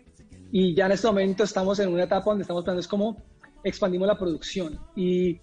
Y 0.51 0.75
ya 0.75 0.87
en 0.87 0.93
este 0.93 1.07
momento 1.07 1.45
estamos 1.45 1.79
en 1.79 1.93
una 1.93 2.03
etapa 2.03 2.31
donde 2.31 2.43
estamos 2.43 2.65
pensando 2.65 2.81
es 2.81 2.89
cómo 2.89 3.17
expandimos 3.65 4.07
la 4.07 4.19
producción. 4.19 4.79
Y 4.95 5.39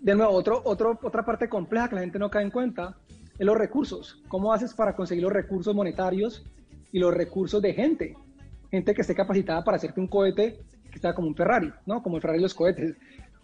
de 0.00 0.14
nuevo, 0.14 0.32
otro, 0.32 0.62
otro, 0.64 0.98
otra 1.02 1.24
parte 1.24 1.48
compleja 1.48 1.88
que 1.88 1.94
la 1.94 2.00
gente 2.02 2.18
no 2.18 2.30
cae 2.30 2.44
en 2.44 2.50
cuenta 2.50 2.96
es 3.38 3.46
los 3.46 3.56
recursos. 3.56 4.22
¿Cómo 4.28 4.52
haces 4.52 4.74
para 4.74 4.94
conseguir 4.94 5.24
los 5.24 5.32
recursos 5.32 5.74
monetarios 5.74 6.44
y 6.92 6.98
los 6.98 7.14
recursos 7.14 7.60
de 7.60 7.74
gente? 7.74 8.16
Gente 8.70 8.94
que 8.94 9.00
esté 9.02 9.14
capacitada 9.14 9.62
para 9.62 9.76
hacerte 9.76 10.00
un 10.00 10.08
cohete 10.08 10.58
que 10.90 10.98
sea 10.98 11.14
como 11.14 11.28
un 11.28 11.34
Ferrari, 11.34 11.72
¿no? 11.84 12.02
Como 12.02 12.16
el 12.16 12.22
Ferrari 12.22 12.38
y 12.38 12.42
los 12.42 12.54
cohetes. 12.54 12.94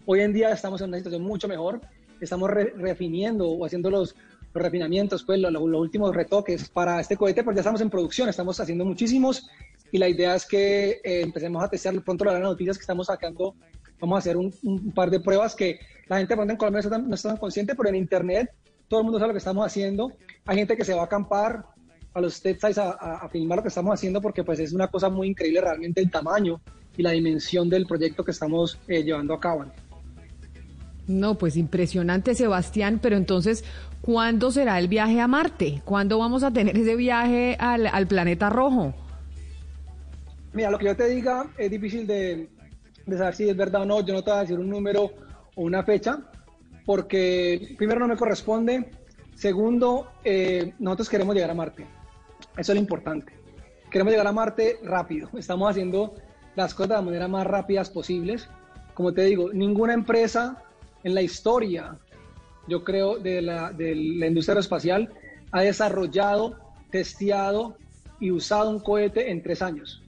Hoy 0.05 0.21
en 0.21 0.33
día 0.33 0.51
estamos 0.51 0.81
en 0.81 0.89
una 0.89 0.97
situación 0.97 1.23
mucho 1.23 1.47
mejor. 1.47 1.81
Estamos 2.19 2.49
refiniendo 2.49 3.47
o 3.47 3.65
haciendo 3.65 3.89
los, 3.89 4.15
los 4.53 4.63
refinamientos, 4.63 5.23
pues 5.23 5.39
los, 5.39 5.55
últimos 5.55 6.15
retoques 6.15 6.69
para 6.69 6.99
este 6.99 7.17
cohete, 7.17 7.43
pues 7.43 7.55
ya 7.55 7.61
estamos 7.61 7.81
en 7.81 7.89
producción, 7.89 8.29
estamos 8.29 8.59
haciendo 8.59 8.85
muchísimos 8.85 9.49
y 9.91 9.97
la 9.97 10.07
idea 10.07 10.35
es 10.35 10.45
que 10.45 11.01
eh, 11.03 11.21
empecemos 11.21 11.63
a 11.63 11.69
testear, 11.69 11.99
pronto 12.01 12.25
las 12.25 12.39
noticias 12.39 12.77
que 12.77 12.81
estamos 12.81 13.07
sacando, 13.07 13.55
vamos 14.03 14.17
a 14.17 14.19
hacer 14.19 14.35
un, 14.35 14.91
par 14.93 15.09
de 15.09 15.21
pruebas 15.21 15.55
que 15.55 15.79
la 16.07 16.17
gente 16.17 16.33
en 16.33 16.57
Colombia 16.57 16.71
no 16.71 16.79
está, 16.79 16.97
no 16.97 17.15
está 17.15 17.29
tan 17.29 17.37
consciente, 17.37 17.73
pero 17.73 17.87
en 17.87 17.95
internet 17.95 18.51
todo 18.89 18.99
el 18.99 19.05
mundo 19.05 19.17
sabe 19.17 19.29
lo 19.29 19.33
que 19.33 19.39
estamos 19.39 19.65
haciendo, 19.65 20.11
hay 20.45 20.57
gente 20.57 20.75
que 20.75 20.83
se 20.83 20.93
va 20.93 21.03
a 21.03 21.05
acampar 21.05 21.63
a 22.13 22.19
los 22.19 22.41
TED 22.41 22.57
a, 22.77 22.89
a, 22.91 23.29
filmar 23.29 23.59
lo 23.59 23.63
que 23.63 23.69
estamos 23.69 23.93
haciendo 23.93 24.21
porque 24.21 24.43
pues 24.43 24.59
es 24.59 24.73
una 24.73 24.89
cosa 24.89 25.09
muy 25.09 25.29
increíble 25.29 25.61
realmente 25.61 26.01
el 26.01 26.11
tamaño 26.11 26.59
y 26.97 27.01
la 27.01 27.11
dimensión 27.11 27.69
del 27.69 27.87
proyecto 27.87 28.25
que 28.25 28.31
estamos 28.31 28.77
eh, 28.89 29.03
llevando 29.03 29.33
a 29.33 29.39
cabo. 29.39 29.65
No, 31.07 31.37
pues 31.37 31.55
impresionante, 31.55 32.35
Sebastián, 32.35 32.99
pero 33.01 33.15
entonces, 33.15 33.63
¿cuándo 34.01 34.51
será 34.51 34.79
el 34.79 34.89
viaje 34.89 35.21
a 35.21 35.27
Marte? 35.27 35.81
¿Cuándo 35.85 36.19
vamos 36.19 36.43
a 36.43 36.51
tener 36.51 36.77
ese 36.77 36.97
viaje 36.97 37.55
al, 37.57 38.07
planeta 38.07 38.49
rojo? 38.49 38.93
Mira, 40.51 40.69
lo 40.69 40.77
que 40.77 40.85
yo 40.85 40.95
te 40.95 41.07
diga 41.07 41.47
es 41.57 41.71
difícil 41.71 42.05
de, 42.05 42.49
saber 43.11 43.35
si 43.35 43.49
es 43.49 43.55
verdad 43.55 43.83
o 43.83 43.85
no. 43.85 44.01
Yo 44.01 44.13
no 44.13 44.23
te 44.23 44.31
voy 44.31 44.37
a 44.39 44.41
decir 44.41 44.59
un 44.59 44.69
número 44.69 45.11
o 45.55 45.61
una 45.61 45.83
fecha, 45.83 46.19
porque 46.85 47.75
primero 47.77 47.99
no 47.99 48.07
me 48.07 48.17
corresponde. 48.17 48.89
Segundo, 49.35 50.11
eh, 50.23 50.73
nosotros 50.79 51.09
queremos 51.09 51.35
llegar 51.35 51.51
a 51.51 51.55
Marte. 51.55 51.85
Eso 52.57 52.71
es 52.71 52.75
lo 52.75 52.81
importante. 52.81 53.33
Queremos 53.89 54.11
llegar 54.11 54.27
a 54.27 54.31
Marte 54.31 54.79
rápido. 54.83 55.29
Estamos 55.37 55.69
haciendo 55.69 56.15
las 56.55 56.73
cosas 56.73 56.89
de 56.89 56.95
la 56.95 57.01
manera 57.01 57.27
más 57.27 57.45
rápidas 57.45 57.89
posibles. 57.89 58.47
Como 58.93 59.13
te 59.13 59.23
digo, 59.25 59.51
ninguna 59.51 59.93
empresa 59.93 60.63
en 61.03 61.15
la 61.15 61.21
historia, 61.21 61.97
yo 62.67 62.83
creo, 62.83 63.17
de 63.17 63.41
la, 63.41 63.71
de 63.71 63.95
la 63.95 64.27
industria 64.27 64.53
aeroespacial 64.53 65.11
ha 65.51 65.61
desarrollado, 65.61 66.57
testeado 66.91 67.75
y 68.19 68.31
usado 68.31 68.69
un 68.69 68.79
cohete 68.79 69.31
en 69.31 69.41
tres 69.41 69.61
años. 69.61 70.01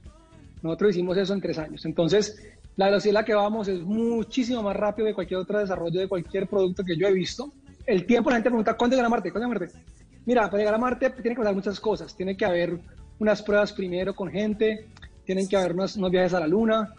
Nosotros 0.62 0.90
hicimos 0.90 1.16
eso 1.16 1.34
en 1.34 1.40
tres 1.40 1.58
años. 1.58 1.84
Entonces, 1.84 2.42
la 2.76 2.86
velocidad 2.86 3.16
a 3.16 3.20
la 3.20 3.24
que 3.24 3.34
vamos 3.34 3.68
es 3.68 3.80
muchísimo 3.80 4.62
más 4.62 4.76
rápido 4.76 5.06
de 5.06 5.14
cualquier 5.14 5.40
otro 5.40 5.58
desarrollo 5.58 5.98
de 5.98 6.08
cualquier 6.08 6.46
producto 6.46 6.84
que 6.84 6.96
yo 6.96 7.08
he 7.08 7.12
visto. 7.12 7.52
El 7.86 8.04
tiempo, 8.04 8.30
la 8.30 8.36
gente 8.36 8.50
pregunta, 8.50 8.76
¿cuándo 8.76 8.94
llegar 8.94 9.06
a 9.06 9.10
Marte? 9.10 9.30
¿Cuándo 9.32 9.48
llegar 9.48 9.62
a 9.62 9.66
Marte? 9.66 9.80
Mira, 10.26 10.42
para 10.50 10.58
llegar 10.58 10.74
a 10.74 10.78
Marte 10.78 11.10
tiene 11.10 11.30
que 11.30 11.40
pasar 11.40 11.54
muchas 11.54 11.80
cosas. 11.80 12.14
Tiene 12.14 12.36
que 12.36 12.44
haber 12.44 12.78
unas 13.18 13.42
pruebas 13.42 13.72
primero 13.72 14.14
con 14.14 14.30
gente, 14.30 14.88
tienen 15.24 15.48
que 15.48 15.56
haber 15.56 15.72
unos, 15.72 15.96
unos 15.96 16.10
viajes 16.10 16.34
a 16.34 16.40
la 16.40 16.46
Luna. 16.46 16.94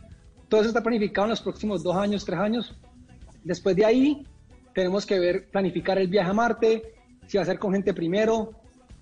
Todo 0.48 0.62
eso 0.62 0.70
está 0.70 0.82
planificado 0.82 1.26
en 1.26 1.32
los 1.32 1.42
próximos 1.42 1.84
dos 1.84 1.96
años, 1.96 2.26
tres 2.26 2.40
años. 2.40 2.76
Después 3.44 3.76
de 3.76 3.86
ahí, 3.86 4.26
tenemos 4.74 5.06
que 5.06 5.20
ver, 5.20 5.50
planificar 5.50 5.98
el 6.00 6.08
viaje 6.08 6.30
a 6.32 6.34
Marte, 6.34 6.94
si 7.28 7.38
va 7.38 7.44
a 7.44 7.46
ser 7.46 7.60
con 7.60 7.74
gente 7.74 7.94
primero, 7.94 8.52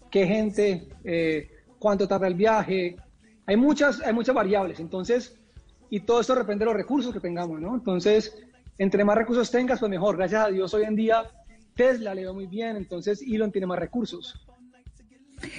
qué 0.10 0.26
gente, 0.26 0.88
eh, 1.04 1.50
cuánto 1.80 2.08
tarda 2.08 2.28
el 2.28 2.34
viaje. 2.34 2.96
Hay 3.46 3.56
muchas, 3.56 4.02
hay 4.02 4.14
muchas 4.14 4.34
variables, 4.34 4.80
entonces, 4.80 5.38
y 5.90 6.02
todo 6.02 6.22
esto 6.22 6.36
depende 6.36 6.66
de 6.66 6.72
los 6.72 6.76
recursos 6.76 7.14
que 7.14 7.20
tengamos, 7.20 7.60
¿no? 7.60 7.76
Entonces, 7.76 8.38
entre 8.78 9.04
más 9.04 9.18
recursos 9.18 9.50
tengas, 9.52 9.80
pues 9.80 9.90
mejor. 9.90 10.18
Gracias 10.18 10.46
a 10.46 10.50
Dios, 10.50 10.74
hoy 10.74 10.84
en 10.84 10.96
día 10.96 11.24
Tesla 11.76 12.16
le 12.16 12.26
va 12.26 12.34
muy 12.34 12.48
bien, 12.48 12.76
entonces 12.76 13.22
Elon 13.22 13.52
tiene 13.52 13.68
más 13.68 13.80
recursos. 13.80 14.46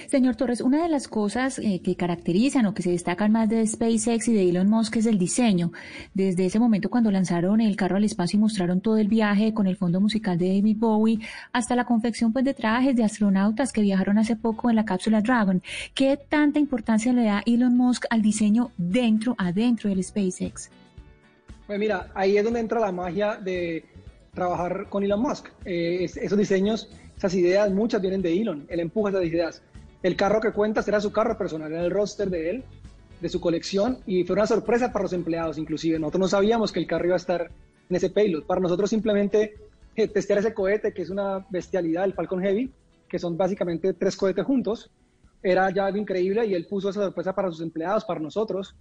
Señor 0.07 0.35
Torres, 0.35 0.61
una 0.61 0.83
de 0.83 0.89
las 0.89 1.07
cosas 1.07 1.59
eh, 1.59 1.81
que 1.83 1.95
caracterizan 1.95 2.65
o 2.65 2.73
que 2.73 2.83
se 2.83 2.91
destacan 2.91 3.31
más 3.31 3.49
de 3.49 3.65
SpaceX 3.65 4.27
y 4.27 4.33
de 4.33 4.49
Elon 4.49 4.69
Musk 4.69 4.97
es 4.97 5.05
el 5.05 5.17
diseño. 5.17 5.71
Desde 6.13 6.45
ese 6.45 6.59
momento 6.59 6.89
cuando 6.89 7.11
lanzaron 7.11 7.59
el 7.61 7.75
carro 7.75 7.97
al 7.97 8.03
espacio 8.03 8.37
y 8.37 8.41
mostraron 8.41 8.81
todo 8.81 8.97
el 8.97 9.07
viaje 9.07 9.53
con 9.53 9.67
el 9.67 9.75
fondo 9.75 9.99
musical 9.99 10.37
de 10.37 10.47
David 10.47 10.77
Bowie, 10.77 11.19
hasta 11.51 11.75
la 11.75 11.85
confección 11.85 12.33
pues 12.33 12.45
de 12.45 12.53
trajes 12.53 12.95
de 12.95 13.03
astronautas 13.03 13.71
que 13.73 13.81
viajaron 13.81 14.17
hace 14.17 14.35
poco 14.35 14.69
en 14.69 14.75
la 14.75 14.85
cápsula 14.85 15.21
Dragon. 15.21 15.61
¿Qué 15.93 16.17
tanta 16.29 16.59
importancia 16.59 17.11
le 17.13 17.25
da 17.25 17.43
Elon 17.45 17.75
Musk 17.75 18.05
al 18.09 18.21
diseño 18.21 18.71
dentro, 18.77 19.35
adentro 19.37 19.89
del 19.89 20.03
SpaceX? 20.03 20.69
Pues 21.65 21.79
mira, 21.79 22.11
ahí 22.15 22.37
es 22.37 22.43
donde 22.43 22.61
entra 22.61 22.79
la 22.79 22.91
magia 22.91 23.35
de 23.35 23.83
trabajar 24.33 24.87
con 24.89 25.03
Elon 25.03 25.21
Musk. 25.21 25.49
Eh, 25.65 26.03
esos 26.03 26.37
diseños, 26.37 26.89
esas 27.17 27.33
ideas, 27.33 27.71
muchas 27.71 28.01
vienen 28.01 28.21
de 28.21 28.39
Elon. 28.39 28.65
Él 28.69 28.79
empuja 28.79 29.09
esas 29.09 29.25
ideas. 29.25 29.61
El 30.03 30.15
carro 30.15 30.39
que 30.39 30.51
cuentas 30.51 30.87
era 30.87 31.01
su 31.01 31.11
carro 31.11 31.37
personal, 31.37 31.71
era 31.71 31.83
el 31.83 31.91
roster 31.91 32.29
de 32.29 32.49
él, 32.49 32.63
de 33.19 33.29
su 33.29 33.41
colección, 33.41 33.99
y 34.05 34.23
fue 34.23 34.35
una 34.35 34.45
sorpresa 34.45 34.91
para 34.91 35.03
los 35.03 35.13
empleados, 35.13 35.57
inclusive. 35.57 35.97
Nosotros 35.99 36.19
no 36.19 36.27
sabíamos 36.27 36.71
que 36.71 36.79
el 36.79 36.87
carro 36.87 37.05
iba 37.05 37.15
a 37.15 37.17
estar 37.17 37.49
en 37.89 37.95
ese 37.95 38.09
payload. 38.09 38.43
Para 38.43 38.61
nosotros 38.61 38.89
simplemente 38.89 39.55
eh, 39.95 40.07
testear 40.07 40.39
ese 40.39 40.53
cohete, 40.53 40.93
que 40.93 41.01
es 41.01 41.09
una 41.09 41.45
bestialidad, 41.49 42.05
el 42.05 42.13
Falcon 42.13 42.41
Heavy, 42.41 42.71
que 43.09 43.17
son 43.17 43.35
básicamente 43.37 43.93
tres 43.93 44.15
cohetes 44.15 44.45
juntos, 44.45 44.91
era 45.41 45.69
ya 45.71 45.85
algo 45.85 45.97
increíble 45.97 46.45
y 46.45 46.53
él 46.53 46.67
puso 46.67 46.89
esa 46.89 47.01
sorpresa 47.01 47.33
para 47.33 47.49
sus 47.49 47.61
empleados, 47.61 48.05
para 48.05 48.19
nosotros, 48.19 48.75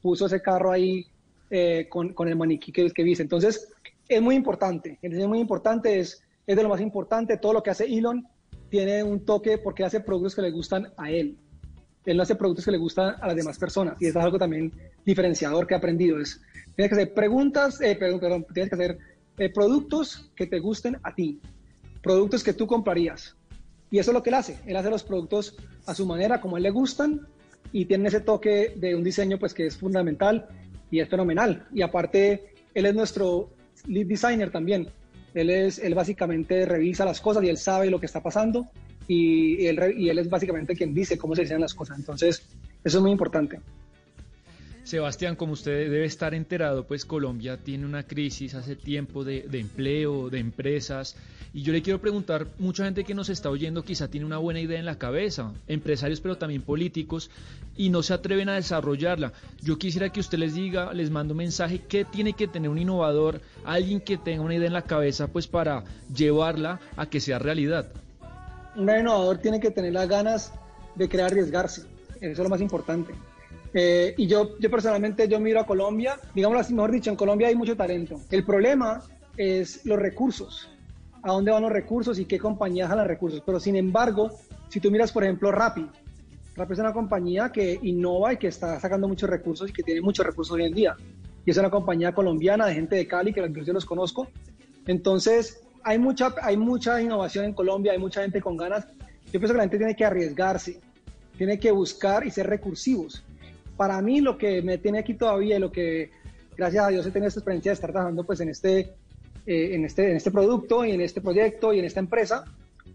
puso 0.00 0.26
ese 0.26 0.40
carro 0.40 0.70
ahí 0.70 1.06
eh, 1.50 1.86
con, 1.88 2.12
con, 2.12 2.28
el 2.28 2.36
maniquí 2.36 2.72
que, 2.72 2.90
que 2.90 3.02
viste. 3.02 3.22
Entonces, 3.22 3.72
es 4.08 4.22
muy 4.22 4.34
importante, 4.34 4.98
es 5.02 5.26
muy 5.26 5.40
importante, 5.40 5.98
es, 5.98 6.22
es 6.46 6.56
de 6.56 6.62
lo 6.62 6.68
más 6.68 6.80
importante, 6.80 7.36
todo 7.38 7.52
lo 7.54 7.62
que 7.62 7.70
hace 7.70 7.86
Elon 7.86 8.26
tiene 8.70 9.02
un 9.02 9.24
toque 9.24 9.58
porque 9.58 9.84
hace 9.84 10.00
productos 10.00 10.34
que 10.34 10.42
le 10.42 10.50
gustan 10.50 10.92
a 10.96 11.10
él. 11.10 11.36
Él 12.06 12.16
no 12.16 12.22
hace 12.22 12.34
productos 12.34 12.64
que 12.64 12.70
le 12.70 12.78
gustan 12.78 13.16
a 13.20 13.26
las 13.26 13.36
demás 13.36 13.58
personas. 13.58 13.96
Y 14.00 14.06
eso 14.06 14.18
es 14.18 14.24
algo 14.24 14.38
también 14.38 14.72
diferenciador 15.04 15.66
que 15.66 15.74
he 15.74 15.76
aprendido. 15.76 16.18
Es, 16.20 16.40
tienes 16.74 16.88
que 16.88 16.94
hacer 16.94 17.14
preguntas, 17.14 17.80
eh, 17.80 17.96
perdón, 17.96 18.46
tienes 18.54 18.70
que 18.70 18.76
hacer 18.76 18.98
eh, 19.38 19.50
productos 19.50 20.30
que 20.34 20.46
te 20.46 20.60
gusten 20.60 20.96
a 21.02 21.14
ti. 21.14 21.40
Productos 22.02 22.42
que 22.42 22.54
tú 22.54 22.66
comprarías. 22.66 23.36
Y 23.90 23.98
eso 23.98 24.12
es 24.12 24.14
lo 24.14 24.22
que 24.22 24.30
él 24.30 24.34
hace. 24.34 24.58
Él 24.66 24.76
hace 24.76 24.88
los 24.88 25.02
productos 25.02 25.56
a 25.84 25.94
su 25.94 26.06
manera, 26.06 26.40
como 26.40 26.56
a 26.56 26.58
él 26.58 26.62
le 26.62 26.70
gustan, 26.70 27.26
y 27.72 27.84
tiene 27.84 28.08
ese 28.08 28.20
toque 28.20 28.74
de 28.76 28.94
un 28.94 29.04
diseño 29.04 29.38
pues 29.38 29.52
que 29.52 29.66
es 29.66 29.76
fundamental 29.76 30.48
y 30.90 31.00
es 31.00 31.08
fenomenal. 31.08 31.66
Y 31.72 31.82
aparte, 31.82 32.54
él 32.74 32.86
es 32.86 32.94
nuestro 32.94 33.50
lead 33.86 34.06
designer 34.06 34.50
también. 34.50 34.88
Él, 35.34 35.50
es, 35.50 35.78
él 35.78 35.94
básicamente 35.94 36.66
revisa 36.66 37.04
las 37.04 37.20
cosas 37.20 37.44
y 37.44 37.48
él 37.48 37.56
sabe 37.56 37.90
lo 37.90 38.00
que 38.00 38.06
está 38.06 38.22
pasando 38.22 38.66
y, 39.06 39.66
él, 39.66 39.94
y 39.96 40.08
él 40.08 40.18
es 40.18 40.28
básicamente 40.28 40.74
quien 40.74 40.94
dice 40.94 41.18
cómo 41.18 41.34
se 41.34 41.42
hacen 41.42 41.60
las 41.60 41.74
cosas. 41.74 41.98
Entonces, 41.98 42.46
eso 42.84 42.98
es 42.98 43.02
muy 43.02 43.10
importante. 43.10 43.60
Sebastián, 44.84 45.36
como 45.36 45.52
usted 45.52 45.90
debe 45.90 46.04
estar 46.04 46.34
enterado, 46.34 46.84
pues 46.84 47.04
Colombia 47.04 47.58
tiene 47.58 47.84
una 47.84 48.02
crisis 48.02 48.54
hace 48.54 48.76
tiempo 48.76 49.24
de, 49.24 49.46
empleo, 49.52 50.30
de 50.30 50.38
empresas. 50.38 51.16
Y 51.52 51.62
yo 51.62 51.72
le 51.72 51.82
quiero 51.82 52.00
preguntar, 52.00 52.46
mucha 52.58 52.84
gente 52.84 53.04
que 53.04 53.14
nos 53.14 53.28
está 53.28 53.50
oyendo 53.50 53.84
quizá 53.84 54.08
tiene 54.08 54.26
una 54.26 54.38
buena 54.38 54.60
idea 54.60 54.78
en 54.78 54.86
la 54.86 54.98
cabeza, 54.98 55.52
empresarios 55.68 56.20
pero 56.20 56.38
también 56.38 56.62
políticos, 56.62 57.30
y 57.76 57.90
no 57.90 58.02
se 58.02 58.14
atreven 58.14 58.48
a 58.48 58.54
desarrollarla. 58.54 59.32
Yo 59.62 59.78
quisiera 59.78 60.10
que 60.10 60.20
usted 60.20 60.38
les 60.38 60.54
diga, 60.54 60.92
les 60.94 61.10
mando 61.10 61.34
un 61.34 61.38
mensaje, 61.38 61.82
¿qué 61.86 62.04
tiene 62.04 62.32
que 62.32 62.48
tener 62.48 62.70
un 62.70 62.78
innovador, 62.78 63.40
alguien 63.64 64.00
que 64.00 64.16
tenga 64.16 64.42
una 64.42 64.54
idea 64.54 64.68
en 64.68 64.72
la 64.72 64.82
cabeza, 64.82 65.28
pues 65.28 65.46
para 65.46 65.84
llevarla 66.14 66.80
a 66.96 67.06
que 67.06 67.20
sea 67.20 67.38
realidad? 67.38 67.88
Un 68.76 68.88
innovador 68.88 69.38
tiene 69.38 69.60
que 69.60 69.70
tener 69.70 69.92
las 69.92 70.08
ganas 70.08 70.52
de 70.94 71.08
crear 71.08 71.30
arriesgarse, 71.30 71.82
eso 72.20 72.32
es 72.32 72.38
lo 72.38 72.48
más 72.48 72.60
importante 72.60 73.12
eh, 73.72 74.14
y 74.16 74.26
yo, 74.26 74.58
yo 74.58 74.70
personalmente, 74.70 75.28
yo 75.28 75.38
miro 75.38 75.60
a 75.60 75.66
Colombia, 75.66 76.18
digámoslo 76.34 76.60
así, 76.60 76.74
mejor 76.74 76.90
dicho, 76.90 77.10
en 77.10 77.16
Colombia 77.16 77.48
hay 77.48 77.54
mucho 77.54 77.76
talento. 77.76 78.20
El 78.30 78.44
problema 78.44 79.02
es 79.36 79.84
los 79.86 79.98
recursos. 79.98 80.68
a 81.22 81.32
dónde 81.32 81.50
van 81.50 81.62
los 81.62 81.72
recursos 81.72 82.18
y 82.18 82.24
qué 82.24 82.38
compañías 82.38 82.88
jalan 82.88 83.06
recursos. 83.06 83.42
Pero 83.44 83.60
sin 83.60 83.76
embargo, 83.76 84.30
si 84.68 84.80
tú 84.80 84.90
miras, 84.90 85.12
por 85.12 85.22
ejemplo, 85.22 85.52
Rappi, 85.52 85.86
Rappi 86.56 86.72
es 86.72 86.78
una 86.78 86.92
compañía 86.94 87.50
que 87.50 87.78
innova 87.82 88.32
y 88.32 88.38
que 88.38 88.48
está 88.48 88.80
sacando 88.80 89.06
muchos 89.06 89.28
recursos 89.28 89.68
y 89.68 89.72
que 89.72 89.82
tiene 89.82 90.00
muchos 90.00 90.24
recursos 90.24 90.54
hoy 90.56 90.64
en 90.64 90.74
día. 90.74 90.96
Y 91.44 91.50
es 91.50 91.58
una 91.58 91.70
compañía 91.70 92.12
colombiana 92.12 92.66
de 92.66 92.74
gente 92.74 92.96
de 92.96 93.06
Cali, 93.06 93.32
que 93.32 93.42
yo 93.64 93.72
los 93.72 93.84
conozco. 93.84 94.28
Entonces, 94.86 95.60
hay 95.82 95.98
mucha, 95.98 96.34
hay 96.42 96.56
mucha 96.56 97.00
innovación 97.00 97.44
en 97.44 97.52
Colombia, 97.52 97.92
hay 97.92 97.98
mucha 97.98 98.22
gente 98.22 98.40
con 98.40 98.56
ganas. 98.56 98.86
Yo 99.32 99.38
pienso 99.38 99.52
que 99.52 99.58
la 99.58 99.64
gente 99.64 99.78
tiene 99.78 99.94
que 99.94 100.04
arriesgarse, 100.04 100.80
tiene 101.36 101.58
que 101.58 101.70
buscar 101.70 102.26
y 102.26 102.30
ser 102.30 102.46
recursivos. 102.46 103.22
Para 103.80 104.02
mí, 104.02 104.20
lo 104.20 104.36
que 104.36 104.60
me 104.60 104.76
tiene 104.76 104.98
aquí 104.98 105.14
todavía 105.14 105.56
y 105.56 105.58
lo 105.58 105.72
que, 105.72 106.10
gracias 106.54 106.84
a 106.84 106.88
Dios, 106.88 107.06
he 107.06 107.10
tenido 107.12 107.28
esta 107.28 107.40
experiencia 107.40 107.70
de 107.70 107.74
estar 107.76 107.90
trabajando 107.90 108.24
pues, 108.24 108.38
en, 108.40 108.50
este, 108.50 108.92
eh, 109.46 109.70
en, 109.72 109.86
este, 109.86 110.10
en 110.10 110.18
este 110.18 110.30
producto 110.30 110.84
y 110.84 110.90
en 110.90 111.00
este 111.00 111.22
proyecto 111.22 111.72
y 111.72 111.78
en 111.78 111.86
esta 111.86 111.98
empresa, 111.98 112.44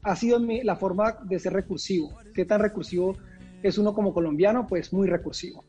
ha 0.03 0.15
sido 0.15 0.37
la 0.37 0.75
forma 0.75 1.17
de 1.23 1.39
ser 1.39 1.53
recursivo. 1.53 2.13
¿Qué 2.35 2.45
tan 2.45 2.61
recursivo 2.61 3.17
es 3.63 3.79
uno 3.79 3.95
como 3.95 4.13
colombiano? 4.13 4.67
Pues 4.67 4.93
muy 4.93 5.07
recursivo. 5.07 5.63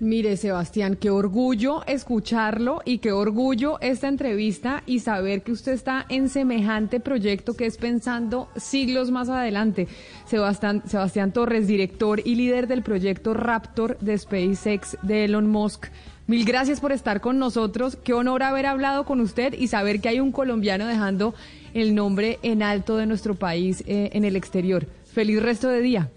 Mire, 0.00 0.38
Sebastián, 0.38 0.96
qué 0.96 1.10
orgullo 1.10 1.84
escucharlo 1.84 2.80
y 2.86 2.98
qué 2.98 3.12
orgullo 3.12 3.78
esta 3.82 4.08
entrevista 4.08 4.82
y 4.86 5.00
saber 5.00 5.42
que 5.42 5.52
usted 5.52 5.72
está 5.72 6.06
en 6.08 6.30
semejante 6.30 7.00
proyecto 7.00 7.52
que 7.52 7.66
es 7.66 7.76
pensando 7.76 8.48
siglos 8.56 9.10
más 9.10 9.28
adelante. 9.28 9.88
Sebastián, 10.24 10.82
Sebastián 10.86 11.32
Torres, 11.32 11.68
director 11.68 12.22
y 12.24 12.34
líder 12.34 12.66
del 12.66 12.82
proyecto 12.82 13.34
Raptor 13.34 13.98
de 13.98 14.16
SpaceX 14.16 14.96
de 15.02 15.26
Elon 15.26 15.50
Musk. 15.50 15.88
Mil 16.26 16.46
gracias 16.46 16.80
por 16.80 16.92
estar 16.92 17.20
con 17.20 17.38
nosotros. 17.38 17.96
Qué 17.96 18.14
honor 18.14 18.42
haber 18.42 18.64
hablado 18.64 19.04
con 19.04 19.20
usted 19.20 19.52
y 19.52 19.66
saber 19.66 20.00
que 20.00 20.08
hay 20.08 20.20
un 20.20 20.32
colombiano 20.32 20.86
dejando 20.86 21.34
el 21.74 21.94
nombre 21.94 22.38
en 22.42 22.62
alto 22.62 22.96
de 22.96 23.04
nuestro 23.04 23.34
país 23.34 23.84
eh, 23.86 24.08
en 24.14 24.24
el 24.24 24.34
exterior. 24.34 24.86
Feliz 25.12 25.42
resto 25.42 25.68
de 25.68 25.82
día. 25.82 26.10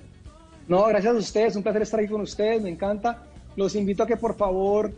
No, 0.69 0.85
gracias 0.85 1.13
a 1.13 1.17
ustedes. 1.17 1.55
Un 1.57 1.63
placer 1.63 1.81
estar 1.81 1.99
aquí 1.99 2.07
con 2.07 2.21
ustedes. 2.21 2.61
Me 2.61 2.69
encanta 2.69 3.23
los 3.55 3.75
invito 3.75 4.03
a 4.03 4.07
que 4.07 4.17
por 4.17 4.35
favor 4.35 4.91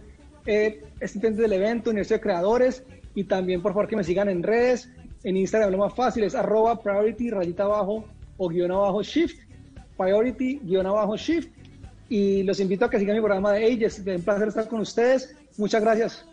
eh, 0.45 0.83
estén 0.99 1.35
del 1.35 1.53
evento, 1.53 1.89
Universidad 1.89 2.17
de 2.17 2.23
Creadores, 2.23 2.83
y 3.15 3.23
también 3.23 3.61
por 3.61 3.73
favor 3.73 3.87
que 3.87 3.95
me 3.95 4.03
sigan 4.03 4.29
en 4.29 4.43
redes. 4.43 4.89
En 5.23 5.37
Instagram 5.37 5.71
lo 5.71 5.77
más 5.79 5.93
fácil 5.93 6.23
es 6.23 6.35
arroba 6.35 6.79
priority 6.81 7.31
rayita 7.31 7.63
abajo 7.63 8.05
o 8.37 8.49
guion 8.49 8.71
abajo 8.71 9.01
shift, 9.01 9.39
priority 9.97 10.59
guion 10.63 10.85
abajo 10.85 11.17
shift. 11.17 11.49
Y 12.09 12.43
los 12.43 12.59
invito 12.59 12.85
a 12.85 12.89
que 12.89 12.99
sigan 12.99 13.15
mi 13.15 13.21
programa 13.21 13.53
de 13.53 13.65
Ages. 13.65 13.99
Es 13.99 14.05
un 14.05 14.21
placer 14.21 14.49
estar 14.49 14.67
con 14.67 14.81
ustedes. 14.81 15.35
Muchas 15.57 15.81
gracias. 15.81 16.25